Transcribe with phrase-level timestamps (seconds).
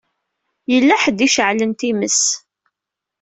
[0.71, 2.21] Yella ḥedd i iceɛlen times.